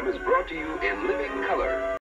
program 0.00 0.20
is 0.20 0.26
brought 0.26 0.48
to 0.48 0.54
you 0.54 0.78
in 0.78 1.06
living 1.06 1.42
color. 1.46 1.98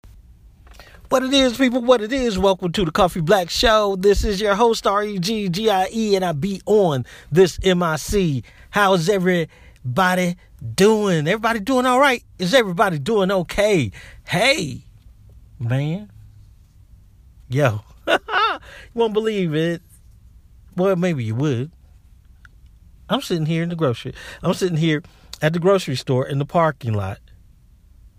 What 1.10 1.24
it 1.24 1.34
is, 1.34 1.58
people, 1.58 1.82
what 1.82 2.02
it 2.02 2.12
is. 2.12 2.38
Welcome 2.38 2.72
to 2.74 2.84
the 2.84 2.92
Coffee 2.92 3.22
Black 3.22 3.50
Show. 3.50 3.96
This 3.96 4.24
is 4.24 4.42
your 4.42 4.56
host, 4.56 4.86
R 4.86 5.04
E 5.04 5.20
G 5.20 5.48
G 5.50 5.70
I 5.70 5.88
E, 5.94 6.16
and 6.16 6.26
I 6.26 6.34
be 6.34 6.62
on 6.66 7.06
this 7.32 7.60
MIC. 7.64 8.44
How's 8.72 9.08
everybody 9.08 10.36
doing? 10.74 11.28
Everybody 11.28 11.60
doing 11.60 11.86
all 11.86 12.00
right? 12.00 12.24
Is 12.38 12.54
everybody 12.54 13.00
doing 13.00 13.32
okay? 13.32 13.92
Hey, 14.28 14.82
man. 15.60 16.12
Yo, 17.48 17.82
you 18.08 18.18
won't 18.94 19.14
believe 19.14 19.54
it. 19.54 19.82
Well, 20.76 20.96
maybe 20.96 21.24
you 21.24 21.36
would. 21.36 21.72
I'm 23.08 23.22
sitting 23.22 23.46
here 23.46 23.64
in 23.64 23.70
the 23.70 23.76
grocery. 23.76 24.14
I'm 24.42 24.56
sitting 24.56 24.78
here 24.78 25.04
at 25.42 25.54
the 25.54 25.60
grocery 25.60 25.96
store 25.96 26.28
in 26.28 26.40
the 26.40 26.46
parking 26.46 26.94
lot 26.94 27.20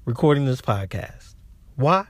recording 0.06 0.46
this 0.46 0.60
podcast. 0.62 1.34
Why? 1.74 2.06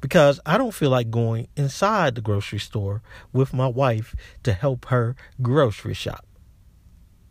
Because 0.00 0.38
I 0.46 0.56
don't 0.56 0.72
feel 0.72 0.90
like 0.90 1.10
going 1.10 1.48
inside 1.56 2.14
the 2.14 2.20
grocery 2.20 2.60
store 2.60 3.02
with 3.32 3.52
my 3.52 3.66
wife 3.66 4.14
to 4.44 4.52
help 4.52 4.86
her 4.86 5.16
grocery 5.42 5.94
shop. 5.94 6.24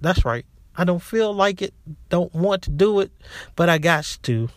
That's 0.02 0.26
right. 0.26 0.46
I 0.76 0.84
don't 0.84 1.02
feel 1.02 1.34
like 1.34 1.62
it, 1.62 1.74
don't 2.10 2.34
want 2.36 2.64
to 2.64 2.72
do 2.72 3.00
it, 3.00 3.12
but 3.56 3.70
I 3.70 3.78
got 3.78 4.18
to. 4.24 4.50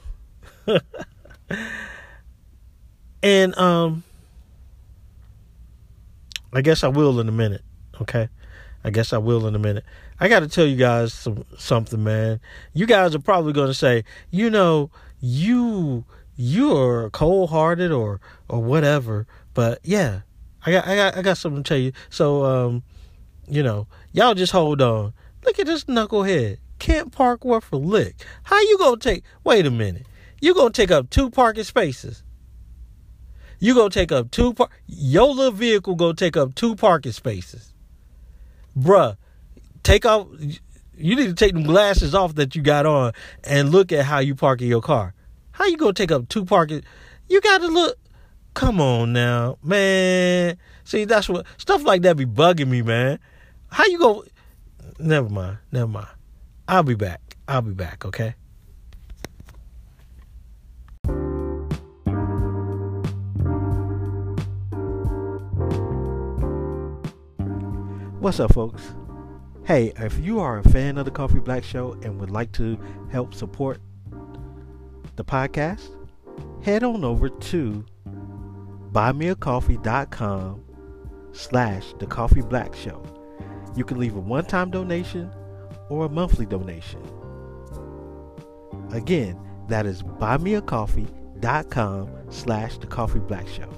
and 3.23 3.57
um 3.57 4.02
I 6.52 6.62
guess 6.62 6.82
I 6.82 6.88
will 6.88 7.20
in 7.20 7.29
a 7.29 7.32
minute, 7.32 7.62
okay? 8.01 8.29
I 8.82 8.91
guess 8.91 9.12
I 9.12 9.18
will 9.18 9.46
in 9.46 9.54
a 9.54 9.59
minute. 9.59 9.84
I 10.19 10.29
got 10.29 10.41
to 10.41 10.48
tell 10.48 10.66
you 10.66 10.77
guys 10.77 11.12
some 11.12 11.45
something, 11.59 12.02
man. 12.02 12.41
You 12.73 12.87
guys 12.87 13.15
are 13.15 13.20
probably 13.20 13.52
going 13.52 13.69
to 13.69 13.74
say, 13.74 14.05
you 14.30 14.51
know, 14.51 14.91
you 15.21 16.04
you 16.37 16.77
are 16.77 17.10
cold 17.10 17.51
hearted 17.51 17.93
or 17.93 18.21
or 18.49 18.63
whatever. 18.63 19.26
But 19.54 19.80
yeah, 19.82 20.21
I 20.65 20.73
got 20.73 20.87
I 20.87 20.96
got 20.96 21.16
I 21.16 21.23
got 21.23 21.38
something 21.38 21.63
to 21.63 21.68
tell 21.68 21.79
you. 21.79 21.93
So 22.10 22.45
um, 22.45 22.82
you 23.49 23.63
know, 23.63 23.87
y'all 24.13 24.35
just 24.35 24.52
hold 24.52 24.80
on. 24.82 25.13
Look 25.45 25.59
at 25.59 25.66
this 25.66 25.85
knucklehead. 25.85 26.59
Can't 26.79 27.13
park 27.13 27.45
worth 27.45 27.73
a 27.73 27.76
lick. 27.76 28.24
How 28.45 28.60
you 28.60 28.79
gonna 28.79 28.98
take? 28.98 29.24
Wait 29.45 29.66
a 29.66 29.71
minute. 29.71 30.07
You 30.41 30.54
gonna 30.54 30.71
take 30.71 30.91
up 30.91 31.10
two 31.10 31.30
parking 31.30 31.65
spaces? 31.65 32.23
You 33.59 33.74
gonna 33.74 33.91
take 33.91 34.13
up 34.13 34.30
two 34.30 34.52
par- 34.52 34.69
your 34.87 35.29
little 35.29 35.52
vehicle 35.52 35.95
gonna 35.95 36.15
take 36.15 36.37
up 36.37 36.54
two 36.54 36.76
parking 36.76 37.13
spaces, 37.13 37.73
bruh. 38.79 39.16
Take 39.87 40.04
off. 40.04 40.26
You 40.96 41.15
need 41.15 41.29
to 41.29 41.34
take 41.34 41.52
them 41.52 41.62
glasses 41.62 42.12
off 42.12 42.34
that 42.34 42.56
you 42.56 42.62
got 42.62 42.87
on 42.87 43.12
and 43.45 43.70
look 43.70 43.92
at 43.92 44.04
how 44.04 44.18
you 44.18 44.34
park 44.34 44.60
in 44.60 44.66
your 44.66 44.80
car. 44.80 45.15
How 45.52 45.66
you 45.66 45.76
gonna 45.76 45.92
take 45.92 46.10
up 46.10 46.29
two 46.29 46.45
parking? 46.45 46.82
You 47.29 47.40
got 47.40 47.59
to 47.59 47.68
look. 47.68 47.96
Come 48.54 48.80
on 48.80 49.12
now, 49.12 49.59
man. 49.62 50.57
See, 50.82 51.04
that's 51.04 51.29
what 51.29 51.46
stuff 51.57 51.84
like 51.84 52.02
that 52.02 52.16
be 52.16 52.26
bugging 52.26 52.66
me, 52.66 52.82
man. 52.82 53.20
How 53.70 53.84
you 53.84 54.01
go? 54.01 54.24
Never 54.98 55.29
mind. 55.29 55.59
Never 55.70 55.87
mind. 55.87 56.09
I'll 56.66 56.82
be 56.82 56.96
back. 56.96 57.37
I'll 57.46 57.62
be 57.62 57.73
back. 57.73 58.04
Okay. 58.04 58.34
What's 68.19 68.41
up, 68.41 68.53
folks? 68.53 68.82
Hey, 69.67 69.93
if 69.97 70.19
you 70.21 70.39
are 70.39 70.59
a 70.59 70.62
fan 70.62 70.97
of 70.97 71.06
the 71.06 71.11
Coffee 71.11 71.41
Black 71.41 71.65
Show 71.65 71.95
and 72.05 72.21
would 72.21 72.31
like 72.31 72.53
to 72.53 72.78
help 73.11 73.34
support 73.34 73.81
the 75.17 75.25
podcast, 75.25 75.91
head 76.62 76.84
on 76.84 77.05
over 77.05 77.28
to 77.28 77.84
buymeacoffee.com 78.93 80.62
slash 81.32 81.94
the 81.99 82.06
Coffee 82.06 82.43
Black 82.43 82.76
Show. 82.76 83.03
You 83.75 83.82
can 83.82 83.99
leave 83.99 84.15
a 84.15 84.21
one-time 84.21 84.71
donation 84.71 85.32
or 85.88 86.06
a 86.06 86.09
monthly 86.09 86.47
donation. 86.47 87.03
Again, 88.93 89.37
that 89.66 89.84
is 89.84 90.05
buymeacoffee.com 90.05 92.10
slash 92.31 92.78
the 92.78 92.87
Coffee 92.87 93.19
Black 93.19 93.49
Show. 93.49 93.69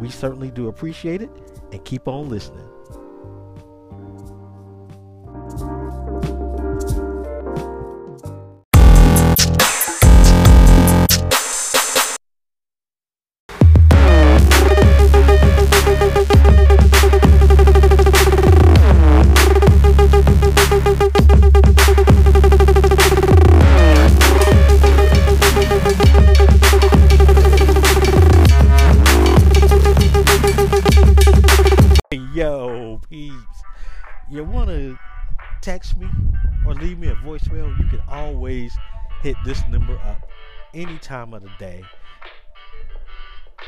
We 0.00 0.10
certainly 0.10 0.50
do 0.50 0.66
appreciate 0.66 1.22
it 1.22 1.30
and 1.70 1.84
keep 1.84 2.08
on 2.08 2.28
listening. 2.28 2.68
You 37.76 37.84
can 37.88 38.02
always 38.08 38.72
hit 39.22 39.36
this 39.44 39.62
number 39.68 39.98
up 39.98 40.28
any 40.74 40.98
time 40.98 41.34
of 41.34 41.42
the 41.42 41.50
day. 41.58 41.82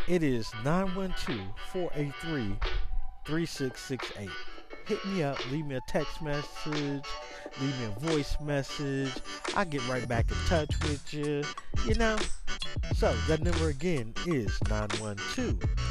It 0.08 0.22
is 0.22 0.50
912 0.64 1.40
483 1.72 2.56
3668. 3.26 4.30
Hit 4.86 5.04
me 5.06 5.22
up, 5.22 5.38
leave 5.50 5.66
me 5.66 5.76
a 5.76 5.80
text 5.88 6.22
message, 6.22 7.04
leave 7.60 7.80
me 7.80 7.84
a 7.86 8.00
voice 8.00 8.36
message. 8.40 9.12
I 9.54 9.64
get 9.64 9.86
right 9.88 10.08
back 10.08 10.30
in 10.30 10.36
touch 10.48 10.70
with 10.82 11.12
you, 11.12 11.44
you 11.86 11.94
know. 11.94 12.16
So 12.96 13.14
that 13.28 13.42
number 13.42 13.68
again 13.68 14.14
is 14.26 14.58
912 14.68 15.90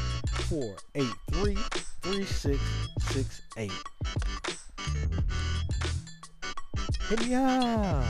483 7.10 7.18
3668. 7.18 7.18
Hit 7.18 7.28
me 7.28 7.34
up. 7.34 8.04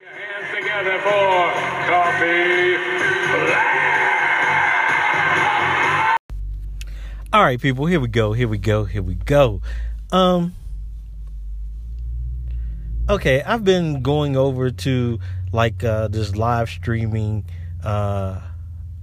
Hands 0.00 0.48
together 0.56 0.98
for 1.00 1.52
Coffee 1.86 2.76
Black. 3.44 3.68
All 7.34 7.42
right, 7.42 7.60
people, 7.60 7.84
here 7.86 8.00
we 8.00 8.08
go. 8.08 8.32
Here 8.32 8.48
we 8.48 8.56
go. 8.56 8.84
Here 8.84 9.02
we 9.02 9.16
go. 9.16 9.60
Um 10.10 10.54
Okay, 13.10 13.42
I've 13.42 13.64
been 13.64 14.00
going 14.02 14.36
over 14.36 14.70
to 14.70 15.18
like 15.52 15.84
uh 15.84 16.08
this 16.08 16.34
live 16.36 16.70
streaming 16.70 17.44
uh 17.84 18.40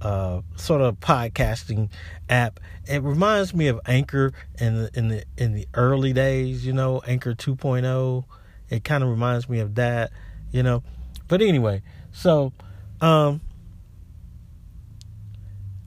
uh 0.02 0.40
sort 0.56 0.80
of 0.80 0.98
podcasting 1.00 1.90
app. 2.28 2.60
It 2.86 3.02
reminds 3.02 3.54
me 3.54 3.68
of 3.68 3.80
Anchor 3.86 4.32
in 4.58 4.74
the 4.76 4.90
in 4.94 5.08
the 5.08 5.24
in 5.36 5.52
the 5.52 5.68
early 5.74 6.12
days, 6.12 6.64
you 6.64 6.72
know, 6.72 7.00
Anchor 7.06 7.34
2.0. 7.34 8.24
It 8.68 8.84
kind 8.84 9.02
of 9.02 9.10
reminds 9.10 9.48
me 9.48 9.60
of 9.60 9.74
that, 9.74 10.12
you 10.52 10.62
know. 10.62 10.82
But 11.28 11.42
anyway, 11.42 11.82
so 12.12 12.52
um 13.00 13.40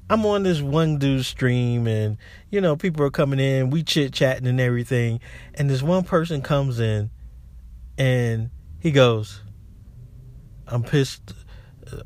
I'm 0.10 0.26
on 0.26 0.44
this 0.44 0.62
one 0.62 1.00
dude's 1.00 1.28
stream 1.28 1.88
and 1.88 2.18
you 2.52 2.62
know 2.62 2.76
people 2.76 3.04
are 3.04 3.10
coming 3.10 3.40
in, 3.40 3.70
we 3.70 3.84
chit 3.84 4.14
chatting 4.14 4.48
and 4.48 4.60
everything, 4.60 5.20
and 5.56 5.70
this 5.70 5.82
one 5.82 6.04
person 6.04 6.42
comes 6.42 6.80
in 6.80 7.10
and 7.98 8.50
he 8.80 8.92
goes, 8.92 9.42
"I'm 10.68 10.84
pissed." 10.84 11.34
Uh, 11.92 12.02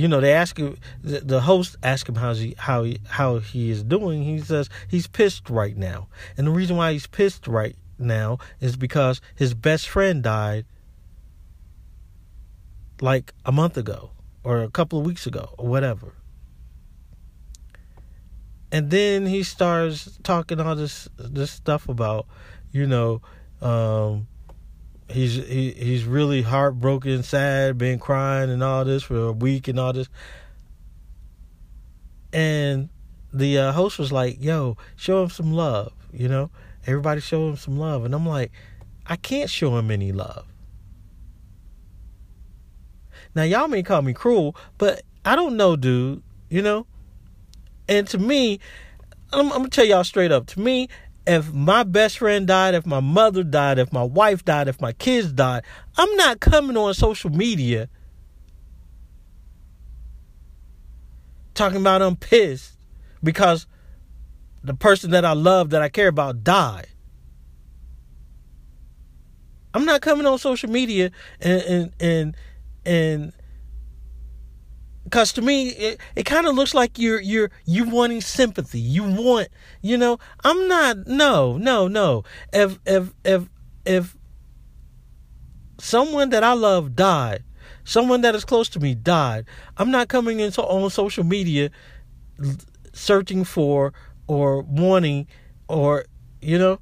you 0.00 0.08
know, 0.08 0.20
they 0.20 0.32
ask 0.32 0.56
him. 0.56 0.78
The, 1.02 1.40
host 1.42 1.76
ask 1.82 2.08
him 2.08 2.14
how's 2.14 2.38
he 2.38 2.54
how 2.56 2.84
he 2.84 3.00
how 3.06 3.38
he 3.38 3.70
is 3.70 3.82
doing. 3.82 4.24
He 4.24 4.38
says 4.40 4.70
he's 4.88 5.06
pissed 5.06 5.50
right 5.50 5.76
now, 5.76 6.08
and 6.36 6.46
the 6.46 6.50
reason 6.50 6.76
why 6.76 6.92
he's 6.92 7.06
pissed 7.06 7.46
right 7.46 7.76
now 7.98 8.38
is 8.60 8.76
because 8.76 9.20
his 9.36 9.52
best 9.52 9.88
friend 9.88 10.22
died 10.22 10.64
like 13.02 13.34
a 13.44 13.52
month 13.52 13.76
ago 13.76 14.10
or 14.42 14.62
a 14.62 14.70
couple 14.70 14.98
of 14.98 15.04
weeks 15.04 15.26
ago 15.26 15.54
or 15.58 15.68
whatever. 15.68 16.14
And 18.72 18.90
then 18.90 19.26
he 19.26 19.42
starts 19.42 20.18
talking 20.22 20.60
all 20.60 20.76
this 20.76 21.08
this 21.18 21.50
stuff 21.50 21.88
about, 21.90 22.26
you 22.72 22.86
know, 22.86 23.20
um, 23.60 24.28
he's 25.10 25.34
he, 25.34 25.72
he's 25.72 26.04
really 26.04 26.42
heartbroken, 26.42 27.22
sad, 27.22 27.78
been 27.78 27.98
crying 27.98 28.50
and 28.50 28.62
all 28.62 28.84
this 28.84 29.02
for 29.02 29.28
a 29.28 29.32
week 29.32 29.68
and 29.68 29.78
all 29.78 29.92
this. 29.92 30.08
And 32.32 32.88
the 33.32 33.58
uh, 33.58 33.72
host 33.72 33.98
was 33.98 34.12
like, 34.12 34.42
"Yo, 34.42 34.76
show 34.96 35.22
him 35.22 35.30
some 35.30 35.52
love," 35.52 35.92
you 36.12 36.28
know. 36.28 36.50
Everybody 36.86 37.20
show 37.20 37.48
him 37.48 37.56
some 37.56 37.78
love, 37.78 38.04
and 38.04 38.14
I'm 38.14 38.26
like, 38.26 38.52
I 39.06 39.16
can't 39.16 39.50
show 39.50 39.76
him 39.76 39.90
any 39.90 40.12
love. 40.12 40.46
Now 43.34 43.42
y'all 43.42 43.68
may 43.68 43.82
call 43.82 44.02
me 44.02 44.12
cruel, 44.12 44.56
but 44.78 45.02
I 45.24 45.36
don't 45.36 45.56
know, 45.56 45.76
dude. 45.76 46.22
You 46.48 46.62
know. 46.62 46.86
And 47.88 48.06
to 48.08 48.18
me, 48.18 48.60
I'm, 49.32 49.46
I'm 49.46 49.58
gonna 49.58 49.68
tell 49.68 49.84
y'all 49.84 50.04
straight 50.04 50.32
up. 50.32 50.46
To 50.48 50.60
me, 50.60 50.88
if 51.26 51.52
my 51.52 51.82
best 51.82 52.18
friend 52.18 52.46
died, 52.46 52.74
if 52.74 52.86
my 52.86 53.00
mother 53.00 53.42
died, 53.44 53.78
if 53.78 53.92
my 53.92 54.02
wife 54.02 54.44
died, 54.44 54.68
if 54.68 54.80
my 54.80 54.92
kids 54.92 55.32
died, 55.32 55.62
I'm 55.96 56.14
not 56.16 56.40
coming 56.40 56.76
on 56.76 56.94
social 56.94 57.30
media 57.30 57.88
talking 61.54 61.80
about 61.80 62.00
I'm 62.00 62.16
pissed 62.16 62.76
because 63.22 63.66
the 64.64 64.74
person 64.74 65.10
that 65.10 65.24
I 65.24 65.32
love, 65.32 65.70
that 65.70 65.82
I 65.82 65.88
care 65.88 66.08
about, 66.08 66.42
died. 66.42 66.86
I'm 69.72 69.84
not 69.84 70.00
coming 70.00 70.26
on 70.26 70.38
social 70.38 70.70
media 70.70 71.10
and 71.40 71.62
and 71.62 71.92
and 72.00 72.36
and 72.84 73.32
because 75.10 75.32
to 75.32 75.42
me 75.42 75.70
it, 75.70 76.00
it 76.14 76.22
kind 76.22 76.46
of 76.46 76.54
looks 76.54 76.72
like 76.72 76.96
you're 76.96 77.20
you're 77.20 77.50
you 77.66 77.84
wanting 77.84 78.20
sympathy. 78.20 78.78
You 78.78 79.02
want 79.02 79.48
you 79.82 79.98
know 79.98 80.18
i'm 80.44 80.68
not 80.68 81.08
no 81.08 81.58
no 81.58 81.88
no. 81.88 82.22
If 82.52 82.78
if 82.86 83.12
if 83.24 83.48
if 83.84 84.16
someone 85.78 86.30
that 86.30 86.44
i 86.44 86.52
love 86.52 86.94
died 86.94 87.42
someone 87.84 88.20
that 88.20 88.34
is 88.34 88.44
close 88.44 88.68
to 88.68 88.78
me 88.78 88.94
died 88.94 89.46
i'm 89.78 89.90
not 89.90 90.08
coming 90.08 90.38
into 90.38 90.62
on 90.62 90.90
social 90.90 91.24
media 91.24 91.70
searching 92.92 93.44
for 93.44 93.94
or 94.26 94.60
wanting 94.62 95.26
or 95.68 96.04
you 96.40 96.58
know. 96.58 96.78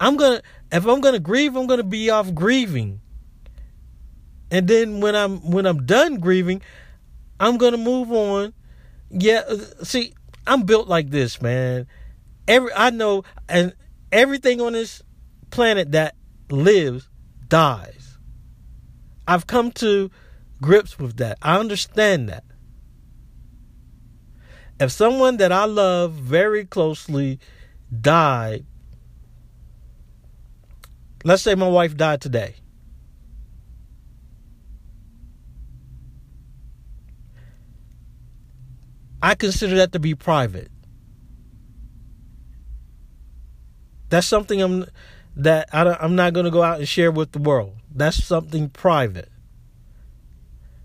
I'm 0.00 0.16
gonna 0.16 0.40
if 0.72 0.86
i'm 0.86 1.00
gonna 1.00 1.20
grieve 1.20 1.54
i'm 1.54 1.66
gonna 1.66 1.84
be 1.84 2.08
off 2.10 2.34
grieving 2.34 3.00
and 4.50 4.66
then 4.66 5.00
when 5.00 5.14
I'm 5.14 5.50
when 5.50 5.66
I'm 5.66 5.86
done 5.86 6.16
grieving, 6.16 6.62
I'm 7.38 7.56
gonna 7.56 7.76
move 7.76 8.10
on. 8.12 8.52
Yeah, 9.10 9.42
uh, 9.48 9.84
see, 9.84 10.14
I'm 10.46 10.62
built 10.62 10.88
like 10.88 11.10
this, 11.10 11.40
man. 11.40 11.86
Every 12.48 12.72
I 12.74 12.90
know, 12.90 13.24
and 13.48 13.74
everything 14.12 14.60
on 14.60 14.72
this 14.72 15.02
planet 15.50 15.92
that 15.92 16.14
lives 16.50 17.08
dies. 17.48 18.18
I've 19.26 19.46
come 19.46 19.70
to 19.72 20.10
grips 20.60 20.98
with 20.98 21.16
that. 21.18 21.38
I 21.42 21.58
understand 21.58 22.28
that. 22.28 22.44
If 24.80 24.90
someone 24.90 25.36
that 25.36 25.52
I 25.52 25.66
love 25.66 26.12
very 26.12 26.64
closely 26.64 27.38
died, 28.00 28.64
let's 31.22 31.42
say 31.42 31.54
my 31.54 31.68
wife 31.68 31.96
died 31.96 32.20
today. 32.20 32.56
I 39.22 39.34
consider 39.34 39.76
that 39.76 39.92
to 39.92 39.98
be 39.98 40.14
private. 40.14 40.70
That's 44.08 44.26
something 44.26 44.60
I'm 44.60 44.86
that 45.36 45.68
I 45.72 46.04
am 46.04 46.16
not 46.16 46.32
going 46.32 46.44
to 46.44 46.50
go 46.50 46.62
out 46.62 46.78
and 46.78 46.88
share 46.88 47.10
with 47.10 47.32
the 47.32 47.38
world. 47.38 47.76
That's 47.94 48.22
something 48.22 48.68
private. 48.68 49.28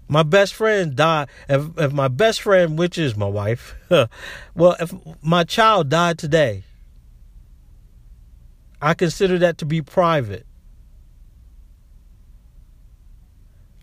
My 0.07 0.21
best 0.21 0.53
friend 0.53 0.95
died. 0.95 1.29
If, 1.49 1.77
if 1.77 1.91
my 1.91 2.07
best 2.07 2.41
friend, 2.41 2.77
which 2.77 2.97
is 2.97 3.17
my 3.17 3.27
wife, 3.27 3.75
well, 3.89 4.75
if 4.79 4.93
my 5.23 5.43
child 5.43 5.89
died 5.89 6.19
today, 6.19 6.63
I 8.81 8.93
consider 8.93 9.39
that 9.39 9.57
to 9.59 9.65
be 9.65 9.81
private. 9.81 10.45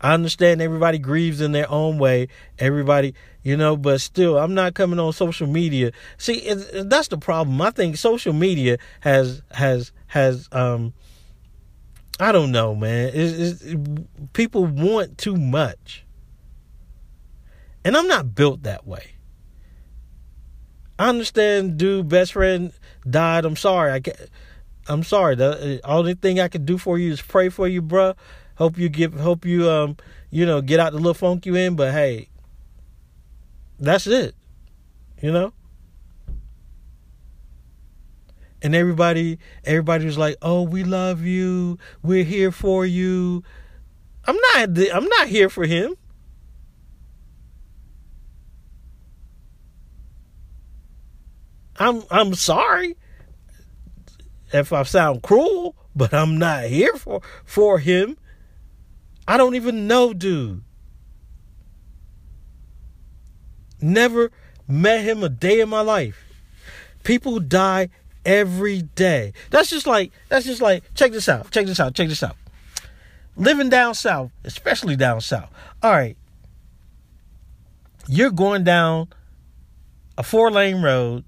I 0.03 0.13
understand 0.13 0.61
everybody 0.61 0.97
grieves 0.99 1.39
in 1.39 1.53
their 1.53 1.71
own 1.71 1.97
way. 1.97 2.27
Everybody, 2.59 3.15
you 3.41 3.55
know, 3.55 3.77
but 3.77 4.01
still, 4.01 4.37
I'm 4.37 4.53
not 4.53 4.73
coming 4.73 4.99
on 4.99 5.13
social 5.13 5.47
media. 5.47 5.93
See, 6.17 6.53
that's 6.83 7.07
the 7.07 7.17
problem. 7.17 7.61
I 7.61 7.71
think 7.71 7.95
social 7.95 8.33
media 8.33 8.77
has 8.99 9.41
has 9.51 9.93
has 10.07 10.49
um. 10.51 10.93
I 12.19 12.31
don't 12.31 12.51
know, 12.51 12.75
man. 12.75 13.09
It's, 13.13 13.39
it's, 13.39 13.61
it, 13.63 14.33
people 14.33 14.65
want 14.65 15.17
too 15.17 15.35
much, 15.35 16.05
and 17.83 17.97
I'm 17.97 18.07
not 18.07 18.35
built 18.35 18.63
that 18.63 18.85
way. 18.85 19.13
I 20.99 21.09
understand, 21.09 21.77
dude. 21.77 22.09
Best 22.09 22.33
friend 22.33 22.71
died. 23.09 23.45
I'm 23.45 23.55
sorry. 23.55 23.91
I 23.91 23.99
get. 23.99 24.29
I'm 24.87 25.03
sorry. 25.03 25.35
The 25.35 25.79
only 25.85 26.13
thing 26.13 26.41
I 26.41 26.49
can 26.49 26.65
do 26.65 26.77
for 26.77 26.99
you 26.99 27.11
is 27.13 27.21
pray 27.21 27.47
for 27.49 27.67
you, 27.67 27.81
bruh. 27.81 28.15
Hope 28.55 28.77
you 28.77 28.89
get 28.89 29.13
hope 29.13 29.45
you 29.45 29.69
um 29.69 29.97
you 30.29 30.45
know 30.45 30.61
get 30.61 30.79
out 30.79 30.91
the 30.91 30.97
little 30.97 31.13
funk 31.13 31.45
you 31.45 31.55
in, 31.55 31.75
but 31.75 31.91
hey, 31.91 32.29
that's 33.79 34.07
it. 34.07 34.35
You 35.21 35.31
know? 35.31 35.53
And 38.61 38.75
everybody 38.75 39.39
everybody 39.65 40.05
was 40.05 40.17
like, 40.17 40.37
"Oh, 40.41 40.61
we 40.63 40.83
love 40.83 41.21
you. 41.21 41.77
We're 42.01 42.23
here 42.23 42.51
for 42.51 42.85
you." 42.85 43.43
I'm 44.25 44.37
not 44.37 44.69
I'm 44.93 45.07
not 45.07 45.27
here 45.27 45.49
for 45.49 45.65
him. 45.65 45.95
I'm 51.77 52.03
I'm 52.09 52.33
sorry 52.35 52.95
if 54.53 54.71
I 54.71 54.83
sound 54.83 55.23
cruel, 55.23 55.75
but 55.95 56.13
I'm 56.13 56.37
not 56.37 56.65
here 56.65 56.95
for 56.95 57.21
for 57.43 57.79
him. 57.79 58.17
I 59.27 59.37
don't 59.37 59.55
even 59.55 59.87
know 59.87 60.13
dude. 60.13 60.63
Never 63.81 64.31
met 64.67 65.03
him 65.03 65.23
a 65.23 65.29
day 65.29 65.59
in 65.59 65.69
my 65.69 65.81
life. 65.81 66.23
People 67.03 67.39
die 67.39 67.89
every 68.25 68.81
day. 68.81 69.33
That's 69.49 69.69
just 69.69 69.87
like 69.87 70.11
that's 70.29 70.45
just 70.45 70.61
like 70.61 70.83
check 70.95 71.11
this 71.11 71.27
out. 71.27 71.51
Check 71.51 71.65
this 71.65 71.79
out. 71.79 71.93
Check 71.93 72.07
this 72.07 72.23
out. 72.23 72.35
Living 73.35 73.69
down 73.69 73.95
south, 73.95 74.31
especially 74.43 74.95
down 74.95 75.21
south. 75.21 75.49
All 75.81 75.91
right. 75.91 76.17
You're 78.07 78.31
going 78.31 78.63
down 78.63 79.07
a 80.17 80.23
four-lane 80.23 80.81
road 80.81 81.23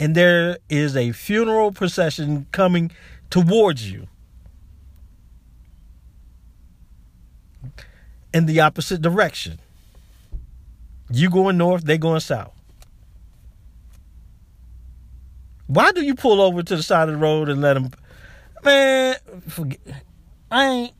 and 0.00 0.14
there 0.14 0.58
is 0.68 0.96
a 0.96 1.12
funeral 1.12 1.70
procession 1.70 2.46
coming 2.50 2.90
towards 3.30 3.90
you. 3.90 4.08
In 8.32 8.46
the 8.46 8.60
opposite 8.60 9.02
direction. 9.02 9.58
You 11.10 11.30
going 11.30 11.58
north, 11.58 11.84
they 11.84 11.98
going 11.98 12.20
south. 12.20 12.54
Why 15.66 15.92
do 15.92 16.02
you 16.04 16.14
pull 16.14 16.40
over 16.40 16.62
to 16.62 16.76
the 16.76 16.82
side 16.82 17.08
of 17.08 17.14
the 17.14 17.20
road 17.20 17.48
and 17.48 17.60
let 17.60 17.74
them? 17.74 17.90
Man, 18.64 19.16
forget. 19.48 19.80
I 20.50 20.66
ain't. 20.66 20.92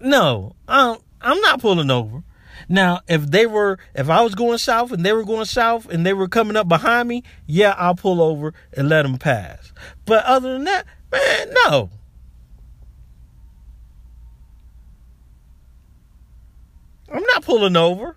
No, 0.00 0.54
I'm. 0.68 0.98
I'm 1.20 1.40
not 1.40 1.60
pulling 1.60 1.90
over. 1.90 2.22
Now, 2.68 3.00
if 3.08 3.30
they 3.30 3.46
were, 3.46 3.78
if 3.94 4.08
I 4.08 4.22
was 4.22 4.34
going 4.34 4.58
south 4.58 4.92
and 4.92 5.04
they 5.04 5.12
were 5.12 5.24
going 5.24 5.44
south 5.44 5.88
and 5.88 6.04
they 6.04 6.12
were 6.12 6.28
coming 6.28 6.56
up 6.56 6.68
behind 6.68 7.08
me, 7.08 7.22
yeah, 7.46 7.74
I'll 7.76 7.94
pull 7.94 8.22
over 8.22 8.54
and 8.72 8.88
let 8.88 9.02
them 9.02 9.18
pass. 9.18 9.72
But 10.04 10.24
other 10.24 10.52
than 10.52 10.64
that, 10.64 10.86
man, 11.10 11.54
no. 11.66 11.90
I'm 17.10 17.22
not 17.22 17.44
pulling 17.44 17.76
over. 17.76 18.16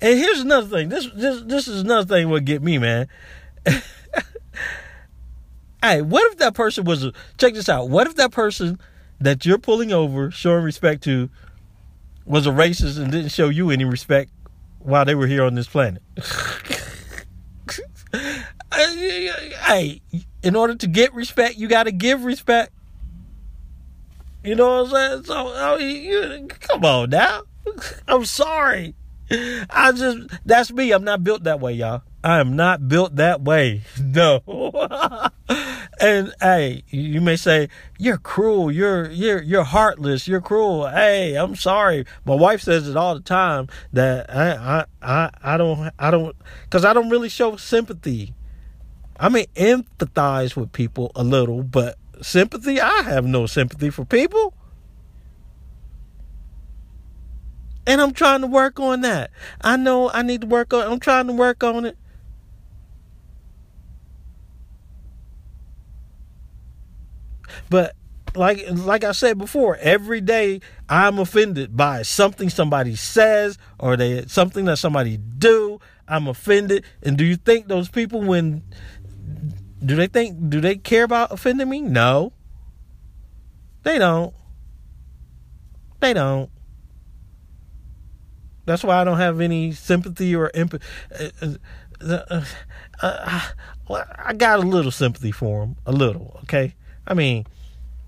And 0.00 0.18
here's 0.18 0.40
another 0.40 0.66
thing. 0.66 0.88
This 0.88 1.08
this 1.14 1.42
this 1.42 1.68
is 1.68 1.82
another 1.82 2.06
thing 2.12 2.28
what 2.28 2.44
get 2.44 2.62
me, 2.62 2.78
man. 2.78 3.06
hey, 5.82 6.02
what 6.02 6.32
if 6.32 6.38
that 6.38 6.54
person 6.54 6.84
was 6.84 7.04
a, 7.04 7.12
check 7.38 7.54
this 7.54 7.68
out? 7.68 7.88
What 7.88 8.08
if 8.08 8.16
that 8.16 8.32
person 8.32 8.80
that 9.20 9.46
you're 9.46 9.58
pulling 9.58 9.92
over, 9.92 10.32
showing 10.32 10.64
respect 10.64 11.04
to, 11.04 11.30
was 12.24 12.48
a 12.48 12.50
racist 12.50 13.00
and 13.00 13.12
didn't 13.12 13.30
show 13.30 13.48
you 13.48 13.70
any 13.70 13.84
respect 13.84 14.32
while 14.80 15.04
they 15.04 15.14
were 15.14 15.28
here 15.28 15.44
on 15.44 15.54
this 15.54 15.68
planet? 15.68 16.02
hey, 18.72 20.02
in 20.42 20.56
order 20.56 20.74
to 20.74 20.86
get 20.88 21.14
respect, 21.14 21.56
you 21.58 21.68
got 21.68 21.84
to 21.84 21.92
give 21.92 22.24
respect. 22.24 22.72
You 24.44 24.54
know 24.54 24.82
what 24.82 24.94
I'm 24.94 25.22
saying? 25.22 25.24
So, 25.24 25.54
I 25.54 25.78
mean, 25.78 26.02
you, 26.02 26.48
come 26.48 26.84
on 26.84 27.10
now. 27.10 27.42
I'm 28.08 28.24
sorry. 28.24 28.94
I 29.30 29.92
just, 29.92 30.18
that's 30.44 30.72
me. 30.72 30.92
I'm 30.92 31.04
not 31.04 31.24
built 31.24 31.44
that 31.44 31.60
way, 31.60 31.72
y'all. 31.74 32.02
I 32.24 32.38
am 32.38 32.54
not 32.54 32.88
built 32.88 33.16
that 33.16 33.42
way. 33.42 33.82
No. 33.98 34.42
And 36.00 36.34
hey, 36.40 36.82
you 36.88 37.20
may 37.20 37.36
say 37.36 37.68
you're 37.96 38.18
cruel, 38.18 38.72
you're 38.72 39.08
you're 39.10 39.40
you're 39.40 39.62
heartless, 39.62 40.26
you're 40.26 40.40
cruel. 40.40 40.88
Hey, 40.88 41.36
I'm 41.36 41.54
sorry. 41.54 42.06
My 42.24 42.34
wife 42.34 42.62
says 42.62 42.88
it 42.88 42.96
all 42.96 43.14
the 43.14 43.20
time 43.20 43.68
that 43.92 44.28
I 44.28 44.54
I 44.80 44.84
I, 45.00 45.30
I 45.44 45.56
don't 45.56 45.92
I 46.00 46.10
don't 46.10 46.34
because 46.64 46.84
I 46.84 46.92
don't 46.92 47.08
really 47.08 47.28
show 47.28 47.56
sympathy. 47.56 48.34
I 49.20 49.28
may 49.28 49.46
empathize 49.54 50.56
with 50.56 50.72
people 50.72 51.12
a 51.14 51.22
little, 51.22 51.62
but 51.62 51.98
sympathy, 52.22 52.80
I 52.80 53.02
have 53.02 53.26
no 53.26 53.46
sympathy 53.46 53.90
for 53.90 54.04
people. 54.04 54.54
And 57.86 58.00
I'm 58.00 58.12
trying 58.12 58.42
to 58.42 58.46
work 58.46 58.78
on 58.78 59.00
that. 59.00 59.30
I 59.60 59.76
know 59.76 60.10
I 60.10 60.22
need 60.22 60.42
to 60.42 60.46
work 60.46 60.72
on 60.72 60.90
I'm 60.90 61.00
trying 61.00 61.26
to 61.26 61.32
work 61.32 61.64
on 61.64 61.84
it. 61.84 61.96
But 67.68 67.94
like 68.34 68.64
like 68.70 69.04
I 69.04 69.12
said 69.12 69.38
before, 69.38 69.76
every 69.76 70.20
day 70.20 70.60
I'm 70.88 71.18
offended 71.18 71.76
by 71.76 72.02
something 72.02 72.48
somebody 72.48 72.94
says 72.94 73.58
or 73.78 73.96
they 73.96 74.26
something 74.26 74.64
that 74.66 74.78
somebody 74.78 75.16
do. 75.16 75.80
I'm 76.08 76.28
offended. 76.28 76.84
And 77.02 77.16
do 77.16 77.24
you 77.24 77.36
think 77.36 77.68
those 77.68 77.88
people 77.88 78.20
when 78.20 78.62
do 79.84 79.96
they 79.96 80.06
think 80.06 80.50
do 80.50 80.60
they 80.60 80.76
care 80.76 81.04
about 81.04 81.32
offending 81.32 81.68
me? 81.68 81.80
No. 81.80 82.32
They 83.82 83.98
don't. 83.98 84.34
They 86.00 86.14
don't. 86.14 86.50
That's 88.64 88.84
why 88.84 89.00
I 89.00 89.04
don't 89.04 89.18
have 89.18 89.40
any 89.40 89.72
sympathy 89.72 90.36
or 90.36 90.50
empathy. 90.54 90.84
Uh, 91.40 91.54
uh, 92.00 92.44
uh, 93.02 93.40
I 93.90 94.32
got 94.34 94.60
a 94.60 94.62
little 94.62 94.90
sympathy 94.90 95.32
for 95.32 95.60
them, 95.60 95.76
a 95.84 95.92
little. 95.92 96.40
Okay, 96.44 96.74
I 97.06 97.14
mean, 97.14 97.46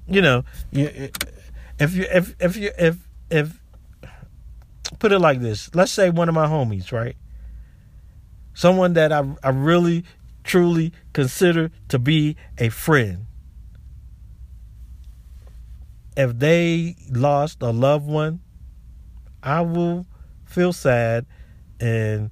you 0.07 0.23
know, 0.23 0.45
if 0.73 1.95
you 1.95 2.07
if 2.11 2.37
if 2.41 2.57
you 2.57 2.71
if 2.79 2.97
if 3.31 3.61
put 4.99 5.13
it 5.13 5.19
like 5.19 5.41
this, 5.41 5.75
let's 5.75 5.93
say 5.93 6.11
one 6.11 6.29
of 6.29 6.35
my 6.35 6.47
homies, 6.47 6.93
right? 6.93 7.17
Someone 8.55 8.93
that 8.93 9.13
I 9.13 9.25
I 9.43 9.51
really 9.51 10.05
truly 10.45 10.93
consider 11.13 11.71
to 11.89 11.99
be 11.99 12.37
a 12.59 12.69
friend. 12.69 13.27
If 16.17 16.39
they 16.39 16.97
lost 17.11 17.63
a 17.63 17.71
loved 17.71 18.07
one, 18.07 18.41
I 19.43 19.63
will 19.63 20.07
feel 20.45 20.73
sad 20.73 21.27
and 21.81 22.31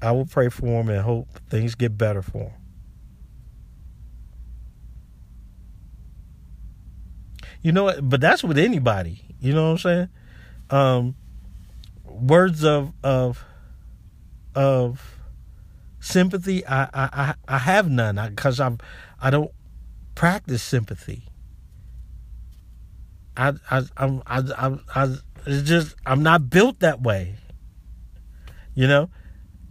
I 0.00 0.10
will 0.10 0.26
pray 0.26 0.48
for 0.48 0.66
them 0.66 0.88
and 0.88 1.00
hope 1.00 1.28
things 1.48 1.76
get 1.76 1.96
better 1.96 2.22
for 2.22 2.38
them. 2.38 2.52
You 7.62 7.70
know? 7.70 8.00
But 8.02 8.20
that's 8.20 8.42
with 8.42 8.58
anybody. 8.58 9.22
You 9.38 9.54
know 9.54 9.66
what 9.66 9.70
I'm 9.70 9.78
saying? 9.78 10.08
Um, 10.70 11.14
words 12.04 12.64
of 12.64 12.92
of 13.04 13.44
of 14.54 15.11
sympathy. 16.02 16.66
I 16.66 16.88
I 16.92 17.34
I 17.48 17.58
have 17.58 17.88
none 17.88 18.16
because 18.34 18.60
I'm 18.60 18.78
I 19.20 19.30
don't 19.30 19.50
practice 20.14 20.62
sympathy. 20.62 21.24
I 23.36 23.54
I 23.70 23.82
I'm 23.96 24.22
I 24.26 24.42
I, 24.58 24.78
I 24.94 25.14
it's 25.46 25.66
just 25.66 25.96
I'm 26.04 26.22
not 26.22 26.50
built 26.50 26.80
that 26.80 27.00
way. 27.00 27.36
You 28.74 28.86
know, 28.86 29.10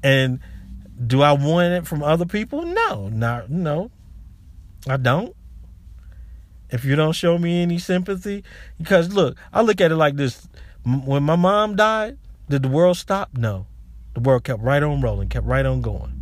and 0.03 0.39
do 1.05 1.21
I 1.21 1.33
want 1.33 1.73
it 1.73 1.88
from 1.88 2.01
other 2.01 2.25
people? 2.25 2.63
No, 2.63 3.09
not 3.09 3.50
no. 3.50 3.91
I 4.88 4.97
don't 4.97 5.35
if 6.71 6.85
you 6.85 6.95
don't 6.95 7.11
show 7.11 7.38
me 7.38 7.61
any 7.61 7.77
sympathy. 7.77 8.43
Because 8.77 9.13
look, 9.13 9.38
I 9.53 9.61
look 9.61 9.81
at 9.81 9.91
it 9.91 9.95
like 9.95 10.15
this: 10.15 10.47
when 10.85 11.23
my 11.23 11.35
mom 11.35 11.75
died, 11.75 12.17
did 12.50 12.63
the 12.63 12.69
world 12.69 12.97
stop? 12.97 13.31
No, 13.33 13.67
the 14.13 14.21
world 14.21 14.43
kept 14.43 14.61
right 14.61 14.81
on 14.81 15.01
rolling, 15.01 15.29
kept 15.29 15.45
right 15.45 15.65
on 15.65 15.81
going. 15.81 16.20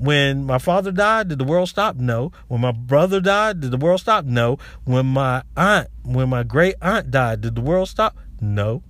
When 0.00 0.46
my 0.46 0.56
father 0.56 0.92
died, 0.92 1.28
did 1.28 1.38
the 1.38 1.44
world 1.44 1.68
stop? 1.68 1.96
No. 1.96 2.32
When 2.48 2.62
my 2.62 2.72
brother 2.72 3.20
died, 3.20 3.60
did 3.60 3.70
the 3.70 3.76
world 3.76 4.00
stop? 4.00 4.24
No. 4.24 4.58
When 4.84 5.04
my 5.04 5.42
aunt, 5.58 5.88
when 6.02 6.30
my 6.30 6.42
great 6.42 6.76
aunt 6.80 7.10
died, 7.10 7.42
did 7.42 7.54
the 7.54 7.60
world 7.60 7.90
stop? 7.90 8.16
No. 8.40 8.82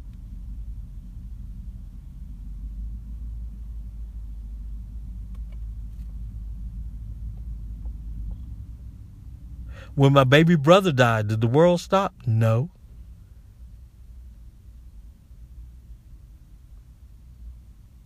When 9.97 10.13
my 10.13 10.23
baby 10.23 10.55
brother 10.55 10.93
died, 10.93 11.27
did 11.27 11.41
the 11.41 11.49
world 11.49 11.81
stop? 11.81 12.15
No. 12.25 12.71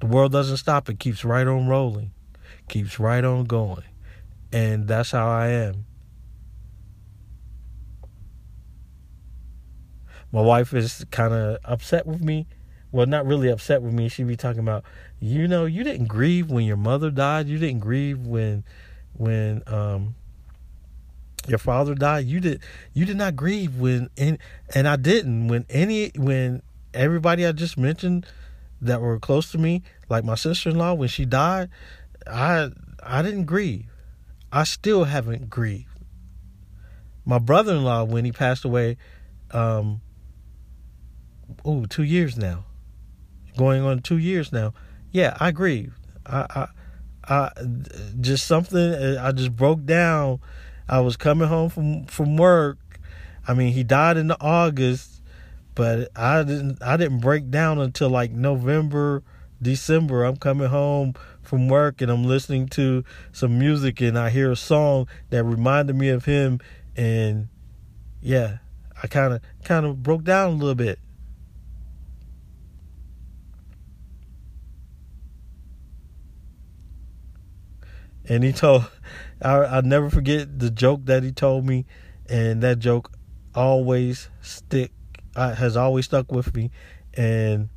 The 0.01 0.07
world 0.07 0.33
doesn't 0.33 0.57
stop, 0.57 0.89
it 0.89 0.99
keeps 0.99 1.23
right 1.23 1.47
on 1.47 1.69
rolling, 1.69 2.14
keeps 2.69 2.99
right 2.99 3.25
on 3.25 3.45
going. 3.45 3.85
And 4.53 4.87
that's 4.87 5.11
how 5.11 5.29
I 5.29 5.49
am. 5.49 5.87
My 10.33 10.41
wife 10.41 10.75
is 10.75 11.05
kind 11.11 11.33
of 11.33 11.59
upset 11.65 12.07
with 12.07 12.21
me. 12.21 12.47
Well, 12.91 13.07
not 13.07 13.27
really 13.27 13.49
upset 13.49 13.83
with 13.83 13.93
me. 13.93 14.09
She 14.09 14.25
be 14.25 14.37
talking 14.37 14.61
about, 14.61 14.85
you 15.21 15.49
know, 15.49 15.65
you 15.65 15.85
didn't 15.85 16.07
grieve 16.07 16.51
when 16.51 16.65
your 16.65 16.77
mother 16.77 17.11
died. 17.11 17.49
You 17.49 17.59
didn't 17.59 17.81
grieve 17.81 18.27
when, 18.27 18.65
when, 19.15 19.63
um, 19.67 20.15
your 21.49 21.59
father 21.59 21.95
died 21.95 22.25
you 22.27 22.41
did 22.41 22.61
you 22.93 23.05
did 23.05 23.17
not 23.17 23.37
grieve 23.37 23.79
when 23.79 24.09
and 24.17 24.39
and 24.75 24.89
I 24.89 24.97
didn't 24.97 25.49
when 25.49 25.67
any 25.69 26.11
when 26.17 26.63
everybody 26.93 27.45
I 27.45 27.53
just 27.53 27.77
mentioned 27.77 28.27
that 28.81 29.01
were 29.01 29.19
close 29.19 29.51
to 29.53 29.59
me 29.59 29.83
like 30.09 30.25
my 30.25 30.35
sister-in-law 30.35 30.95
when 30.95 31.09
she 31.09 31.25
died 31.25 31.71
I 32.27 32.71
I 33.03 33.23
didn't 33.23 33.45
grieve. 33.45 33.87
I 34.53 34.65
still 34.65 35.05
haven't 35.05 35.51
grieved. 35.51 35.89
My 37.25 37.39
brother-in-law 37.39 38.05
when 38.05 38.25
he 38.25 38.33
passed 38.33 38.65
away 38.65 38.97
um 39.51 40.01
oh 41.65 41.85
2 41.87 42.03
years 42.03 42.37
now. 42.37 42.65
Going 43.57 43.83
on 43.83 44.01
2 44.01 44.19
years 44.19 44.53
now. 44.53 44.75
Yeah 45.11 45.37
I 45.41 45.51
grieved. 45.51 45.99
I 46.27 46.47
I 46.51 46.69
I 47.27 47.51
just 48.21 48.47
something 48.47 48.95
I 49.19 49.33
just 49.33 49.57
broke 49.57 49.85
down. 49.85 50.41
I 50.89 51.01
was 51.01 51.17
coming 51.17 51.49
home 51.49 51.71
from 51.71 52.05
from 52.07 52.37
work. 52.37 52.79
I 53.47 53.55
mean, 53.55 53.73
he 53.73 53.83
died 53.83 54.17
in 54.17 54.31
August, 54.33 55.23
but 55.75 56.11
I 56.17 56.43
didn't 56.43 56.83
I 56.83 56.97
didn't 56.97 57.21
break 57.21 57.51
down 57.51 57.79
until 57.79 58.09
like 58.11 58.31
November, 58.31 59.23
December. 59.61 60.25
I'm 60.25 60.37
coming 60.37 60.69
home 60.69 61.15
from 61.45 61.69
work 61.69 62.01
and 62.01 62.11
I'm 62.11 62.25
listening 62.25 62.69
to 62.71 63.05
some 63.33 63.59
music 63.59 64.01
and 64.01 64.19
I 64.19 64.31
hear 64.31 64.51
a 64.51 64.57
song 64.57 65.09
that 65.31 65.45
reminded 65.45 65.97
me 65.97 66.09
of 66.09 66.25
him 66.25 66.61
and 66.97 67.49
yeah, 68.21 68.59
I 69.03 69.07
kind 69.07 69.35
of 69.35 69.43
kind 69.65 69.85
of 69.85 70.03
broke 70.03 70.25
down 70.25 70.53
a 70.53 70.57
little 70.57 70.75
bit. 70.75 70.99
And 78.27 78.43
he 78.43 78.53
told 78.53 78.91
I, 79.43 79.57
I'll 79.57 79.83
never 79.83 80.09
forget 80.09 80.59
the 80.59 80.71
joke 80.71 81.05
that 81.05 81.23
he 81.23 81.33
told 81.33 81.67
me, 81.67 81.85
and 82.27 82.63
that 82.63 82.79
joke 82.79 83.13
always 83.55 84.31
stick 84.41 84.93
uh, 85.37 85.55
has 85.55 85.77
always 85.77 86.07
stuck 86.07 86.33
with 86.33 86.55
me, 86.55 86.71
and 87.13 87.69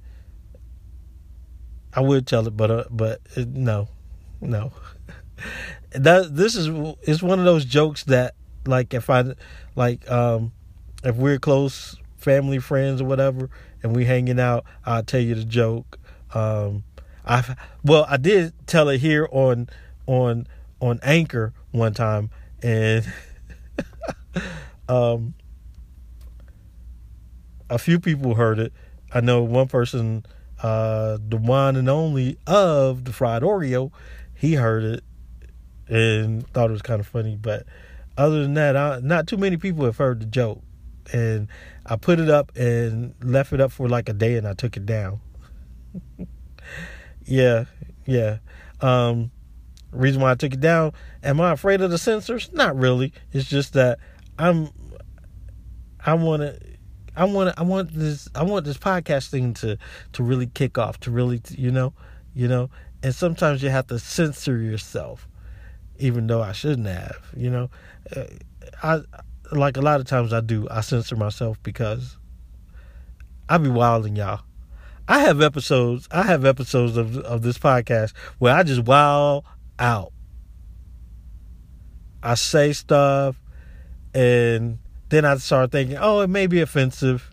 I 1.97 2.01
would 2.01 2.27
tell 2.27 2.47
it, 2.47 2.55
but 2.55 2.69
uh, 2.69 2.83
but 2.91 3.21
it, 3.35 3.47
no, 3.47 3.89
no. 4.39 4.71
that 5.91 6.35
this 6.35 6.55
is 6.55 6.67
it's 7.01 7.23
one 7.23 7.39
of 7.39 7.45
those 7.45 7.65
jokes 7.65 8.03
that 8.03 8.35
like 8.67 8.93
if 8.93 9.09
I 9.09 9.33
like 9.75 10.09
um 10.09 10.51
if 11.03 11.15
we're 11.15 11.39
close 11.39 11.97
family 12.17 12.59
friends 12.59 13.01
or 13.01 13.05
whatever 13.05 13.49
and 13.81 13.95
we 13.95 14.05
hanging 14.05 14.39
out, 14.39 14.63
I'll 14.85 15.01
tell 15.01 15.19
you 15.19 15.33
the 15.33 15.43
joke. 15.43 15.97
Um 16.35 16.83
I 17.25 17.55
well 17.83 18.05
I 18.07 18.17
did 18.17 18.53
tell 18.67 18.89
it 18.89 18.99
here 18.99 19.27
on 19.31 19.67
on 20.05 20.45
on 20.79 20.99
Anchor 21.01 21.51
one 21.71 21.95
time, 21.95 22.29
and 22.61 23.11
um, 24.89 25.33
a 27.71 27.79
few 27.79 27.99
people 27.99 28.35
heard 28.35 28.59
it. 28.59 28.71
I 29.13 29.21
know 29.21 29.41
one 29.41 29.67
person, 29.67 30.25
uh, 30.61 31.17
the 31.27 31.37
one 31.37 31.75
and 31.75 31.89
only 31.89 32.37
of 32.47 33.05
the 33.05 33.13
fried 33.13 33.43
Oreo, 33.43 33.91
he 34.33 34.53
heard 34.55 34.83
it 34.83 35.03
and 35.87 36.47
thought 36.49 36.69
it 36.69 36.73
was 36.73 36.81
kind 36.81 36.99
of 36.99 37.07
funny. 37.07 37.35
But 37.35 37.65
other 38.17 38.41
than 38.41 38.55
that, 38.55 38.75
I, 38.75 38.99
not 38.99 39.27
too 39.27 39.37
many 39.37 39.57
people 39.57 39.85
have 39.85 39.97
heard 39.97 40.19
the 40.19 40.25
joke. 40.25 40.61
And 41.13 41.47
I 41.85 41.95
put 41.95 42.19
it 42.19 42.29
up 42.29 42.51
and 42.57 43.13
left 43.23 43.53
it 43.53 43.61
up 43.61 43.71
for 43.71 43.87
like 43.87 44.09
a 44.09 44.13
day, 44.13 44.35
and 44.35 44.47
I 44.47 44.53
took 44.53 44.75
it 44.75 44.85
down. 44.85 45.21
yeah, 47.25 47.65
yeah. 48.05 48.39
Um, 48.81 49.31
reason 49.91 50.21
why 50.21 50.31
I 50.31 50.35
took 50.35 50.53
it 50.53 50.59
down. 50.59 50.91
Am 51.23 51.39
I 51.39 51.53
afraid 51.53 51.79
of 51.81 51.91
the 51.91 51.97
censors? 51.97 52.51
Not 52.51 52.75
really. 52.75 53.13
It's 53.31 53.47
just 53.47 53.73
that 53.73 53.99
I'm. 54.37 54.69
I 56.05 56.13
want 56.15 56.41
to. 56.41 56.59
I 57.17 57.25
want. 57.25 57.53
I 57.57 57.63
want 57.63 57.91
this. 57.93 58.29
I 58.35 58.43
want 58.43 58.63
this 58.63 58.77
podcast 58.77 59.29
thing 59.29 59.53
to 59.55 59.77
to 60.13 60.23
really 60.23 60.47
kick 60.47 60.77
off. 60.77 60.99
To 61.01 61.11
really, 61.11 61.41
you 61.49 61.71
know, 61.71 61.93
you 62.33 62.47
know. 62.47 62.69
And 63.03 63.13
sometimes 63.13 63.63
you 63.63 63.69
have 63.69 63.87
to 63.87 63.99
censor 63.99 64.57
yourself, 64.57 65.27
even 65.97 66.27
though 66.27 66.41
I 66.41 66.51
shouldn't 66.51 66.87
have. 66.87 67.17
You 67.35 67.49
know, 67.49 67.69
Uh, 68.15 68.23
I 68.83 69.01
like 69.51 69.77
a 69.77 69.81
lot 69.81 69.99
of 69.99 70.05
times 70.05 70.31
I 70.31 70.41
do. 70.41 70.67
I 70.69 70.81
censor 70.81 71.15
myself 71.15 71.61
because 71.63 72.17
I 73.49 73.57
be 73.57 73.69
wilding 73.69 74.15
y'all. 74.15 74.41
I 75.07 75.19
have 75.19 75.41
episodes. 75.41 76.07
I 76.11 76.23
have 76.23 76.45
episodes 76.45 76.97
of 76.97 77.17
of 77.17 77.41
this 77.41 77.57
podcast 77.57 78.15
where 78.37 78.53
I 78.53 78.63
just 78.63 78.83
wild 78.83 79.43
out. 79.79 80.13
I 82.21 82.35
say 82.35 82.73
stuff, 82.73 83.41
and 84.13 84.79
then 85.09 85.25
I 85.25 85.37
start 85.37 85.71
thinking, 85.71 85.97
oh, 85.99 86.21
it 86.21 86.29
may 86.29 86.47
be 86.47 86.61
offensive. 86.61 87.29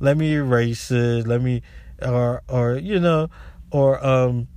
Let 0.00 0.16
me 0.16 0.34
erase 0.34 0.90
it. 0.90 1.26
Let 1.26 1.42
me, 1.42 1.62
or 2.02 2.42
or 2.48 2.76
you 2.76 3.00
know, 3.00 3.28
or 3.70 4.04
um, 4.04 4.48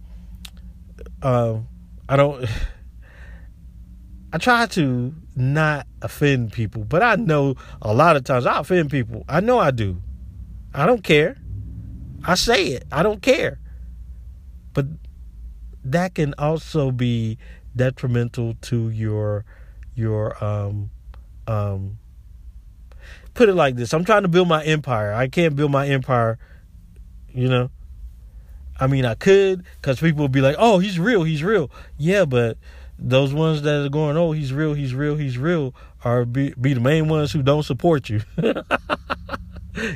um, 1.22 1.68
I 2.08 2.16
don't. 2.16 2.46
I 4.34 4.38
try 4.38 4.66
to 4.66 5.14
not 5.36 5.88
offend 6.02 6.54
people, 6.54 6.86
but 6.86 7.04
I 7.04 7.16
know 7.16 7.56
a 7.82 7.94
lot 7.94 8.16
of 8.16 8.24
times 8.24 8.46
I 8.46 8.60
offend 8.60 8.90
people. 8.90 9.26
I 9.28 9.42
know 9.42 9.60
I 9.60 9.72
do. 9.72 10.02
I 10.74 10.86
don't 10.86 11.04
care. 11.04 11.36
I 12.24 12.36
say 12.36 12.68
it. 12.68 12.86
I 12.94 13.04
don't 13.04 13.22
care. 13.22 13.60
But 14.74 14.86
that 15.84 16.16
can 16.16 16.34
also 16.38 16.92
be 16.92 17.38
detrimental 17.76 18.56
to 18.62 18.90
your 18.90 19.44
your 19.96 20.42
um 20.44 20.92
um 21.48 21.98
put 23.34 23.50
it 23.50 23.54
like 23.54 23.76
this. 23.76 23.94
I'm 23.94 24.06
trying 24.06 24.24
to 24.24 24.28
build 24.28 24.48
my 24.48 24.64
empire. 24.64 25.14
I 25.14 25.28
can't 25.28 25.56
build 25.56 25.72
my 25.72 25.88
empire, 25.88 26.38
you 27.34 27.48
know. 27.48 27.70
I 28.80 28.88
mean, 28.88 29.06
I 29.06 29.14
could 29.14 29.64
cuz 29.82 30.00
people 30.00 30.24
would 30.24 30.32
be 30.32 30.42
like, 30.42 30.56
"Oh, 30.58 30.80
he's 30.80 31.00
real. 31.00 31.24
He's 31.24 31.44
real." 31.44 31.70
Yeah, 31.98 32.26
but 32.26 32.58
those 32.98 33.34
ones 33.34 33.62
that 33.62 33.86
are 33.86 33.90
going, 33.90 34.18
"Oh, 34.18 34.32
he's 34.32 34.54
real. 34.54 34.74
He's 34.74 34.94
real. 34.94 35.16
He's 35.16 35.38
real," 35.38 35.74
are 36.04 36.26
be, 36.26 36.54
be 36.60 36.74
the 36.74 36.80
main 36.80 37.08
ones 37.08 37.32
who 37.32 37.44
don't 37.44 37.64
support 37.64 38.10
you. 38.10 38.22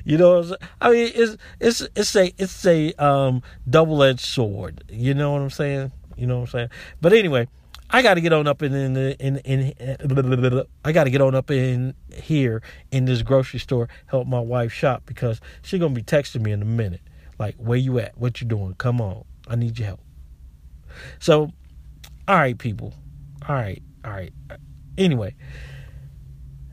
you 0.06 0.18
know? 0.18 0.56
I 0.82 0.92
mean, 0.92 1.12
it's 1.14 1.38
it's 1.60 1.82
it's 1.96 2.16
a 2.16 2.34
it's 2.38 2.66
a 2.66 2.94
um 2.94 3.42
double 3.70 4.04
edged 4.04 4.22
sword. 4.22 4.84
You 4.90 5.14
know 5.14 5.34
what 5.34 5.42
I'm 5.42 5.50
saying? 5.50 5.92
You 6.16 6.28
know 6.28 6.40
what 6.40 6.42
I'm 6.42 6.52
saying? 6.52 6.70
But 7.02 7.14
anyway, 7.14 7.48
I 7.90 8.02
got 8.02 8.16
to 8.16 8.22
get 8.22 8.34
on 8.34 8.48
up 8.48 8.62
in 8.62 8.74
in 8.74 8.98
in, 8.98 9.38
in, 9.38 10.68
I 10.84 10.92
got 10.92 11.04
to 11.06 11.10
get 11.10 11.22
on 11.22 11.36
up 11.36 11.52
in 11.52 11.94
here 12.14 12.62
in 12.92 13.06
this 13.06 13.22
grocery 13.22 13.60
store 13.60 13.90
help 14.08 14.28
my 14.28 14.40
wife 14.40 14.74
shop 14.74 15.04
because 15.06 15.40
she's 15.62 15.80
gonna 15.80 15.94
be 15.94 16.04
texting 16.04 16.42
me 16.42 16.52
in 16.52 16.62
a 16.62 16.66
minute. 16.66 17.02
Like, 17.38 17.56
where 17.56 17.78
you 17.78 18.00
at? 18.00 18.18
What 18.18 18.42
you 18.42 18.48
doing? 18.48 18.74
Come 18.76 19.02
on, 19.02 19.24
I 19.48 19.56
need 19.56 19.78
your 19.78 19.88
help. 19.88 20.00
So, 21.20 21.52
all 22.28 22.36
right, 22.36 22.58
people. 22.58 22.94
All 23.48 23.56
right, 23.56 23.82
all 24.04 24.12
right. 24.12 24.34
Anyway, 24.98 25.36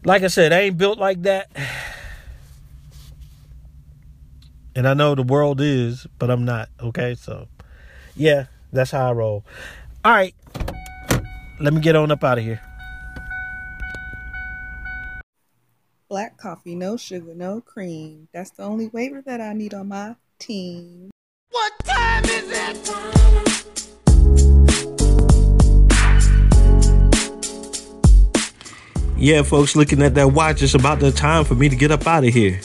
like 0.04 0.22
I 0.22 0.28
said, 0.28 0.52
I 0.52 0.60
ain't 0.60 0.78
built 0.78 0.98
like 0.98 1.22
that. 1.22 1.50
And 4.74 4.88
I 4.88 4.94
know 4.94 5.14
the 5.14 5.22
world 5.22 5.60
is, 5.60 6.06
but 6.18 6.30
I'm 6.30 6.46
not. 6.46 6.70
Okay, 6.80 7.14
so 7.14 7.46
yeah, 8.16 8.46
that's 8.72 8.90
how 8.90 9.10
I 9.10 9.12
roll. 9.12 9.44
All 10.02 10.12
right, 10.12 10.34
let 11.62 11.72
me 11.72 11.80
get 11.80 11.94
on 11.94 12.10
up 12.10 12.24
out 12.24 12.38
of 12.38 12.44
here. 12.44 12.60
Black 16.08 16.36
coffee, 16.36 16.74
no 16.74 16.96
sugar, 16.96 17.34
no 17.34 17.60
cream. 17.60 18.28
That's 18.34 18.50
the 18.50 18.64
only 18.64 18.88
waiver 18.88 19.22
that 19.22 19.40
I 19.40 19.52
need 19.52 19.72
on 19.72 19.88
my 19.88 20.16
team. 20.38 21.10
What 21.50 21.72
time 21.84 22.24
is 22.24 22.50
it? 22.50 22.88
Yeah, 29.16 29.42
folks, 29.42 29.76
looking 29.76 30.02
at 30.02 30.16
that 30.16 30.32
watch, 30.32 30.62
it's 30.62 30.74
about 30.74 30.98
the 30.98 31.12
time 31.12 31.44
for 31.44 31.54
me 31.54 31.68
to 31.68 31.76
get 31.76 31.92
up 31.92 32.08
out 32.08 32.24
of 32.24 32.34
here. 32.34 32.60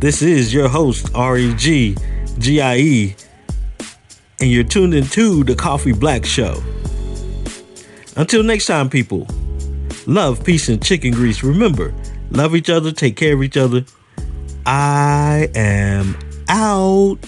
This 0.00 0.20
is 0.20 0.52
your 0.52 0.68
host, 0.68 1.08
REG 1.14 1.96
GIE, 2.40 3.14
and 4.40 4.50
you're 4.50 4.64
tuned 4.64 4.94
into 4.94 5.44
the 5.44 5.54
Coffee 5.54 5.92
Black 5.92 6.26
Show. 6.26 6.60
Until 8.16 8.42
next 8.42 8.66
time, 8.66 8.90
people, 8.90 9.26
love, 10.06 10.44
peace, 10.44 10.68
and 10.68 10.82
chicken 10.82 11.12
grease. 11.12 11.42
Remember, 11.42 11.94
love 12.30 12.54
each 12.56 12.70
other, 12.70 12.92
take 12.92 13.16
care 13.16 13.34
of 13.34 13.42
each 13.42 13.56
other. 13.56 13.84
I 14.66 15.48
am 15.54 16.16
out. 16.48 17.18